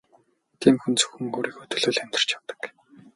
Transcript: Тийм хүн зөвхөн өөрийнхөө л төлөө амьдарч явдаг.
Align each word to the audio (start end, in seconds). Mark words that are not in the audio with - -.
Тийм 0.59 0.75
хүн 0.81 0.93
зөвхөн 0.99 1.25
өөрийнхөө 1.35 1.65
л 1.65 1.71
төлөө 1.71 2.01
амьдарч 2.03 2.29
явдаг. 2.37 2.59